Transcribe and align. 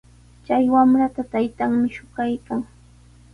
Chay 0.45 0.65
wamrata 0.73 1.21
taytanmi 1.31 1.87
shuqaykan. 1.97 2.59